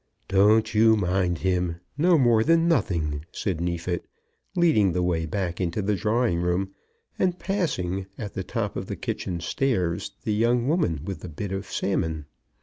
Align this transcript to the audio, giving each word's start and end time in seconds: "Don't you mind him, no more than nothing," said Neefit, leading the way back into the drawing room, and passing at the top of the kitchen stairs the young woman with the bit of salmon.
"Don't 0.29 0.73
you 0.73 0.95
mind 0.97 1.37
him, 1.37 1.75
no 1.95 2.17
more 2.17 2.43
than 2.43 2.67
nothing," 2.67 3.23
said 3.31 3.61
Neefit, 3.61 4.03
leading 4.55 4.93
the 4.93 5.03
way 5.03 5.27
back 5.27 5.61
into 5.61 5.79
the 5.79 5.95
drawing 5.95 6.41
room, 6.41 6.73
and 7.19 7.37
passing 7.37 8.07
at 8.17 8.33
the 8.33 8.43
top 8.43 8.75
of 8.75 8.87
the 8.87 8.95
kitchen 8.95 9.39
stairs 9.39 10.09
the 10.23 10.33
young 10.33 10.67
woman 10.67 11.01
with 11.05 11.19
the 11.19 11.29
bit 11.29 11.51
of 11.51 11.67
salmon. 11.67 12.25